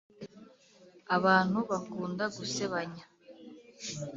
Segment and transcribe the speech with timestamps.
[1.15, 3.03] abantu bakunda gusebanya,